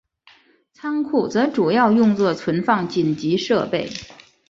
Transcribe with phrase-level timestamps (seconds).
[0.73, 3.87] 仓库则主要用作存放紧急设备。